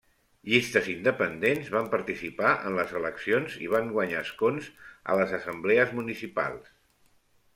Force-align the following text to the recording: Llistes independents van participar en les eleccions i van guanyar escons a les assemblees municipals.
Llistes 0.51 0.87
independents 0.93 1.67
van 1.73 1.89
participar 1.95 2.53
en 2.69 2.77
les 2.79 2.95
eleccions 3.01 3.59
i 3.65 3.69
van 3.73 3.93
guanyar 3.97 4.23
escons 4.29 4.69
a 5.13 5.17
les 5.21 5.35
assemblees 5.41 5.93
municipals. 5.99 6.73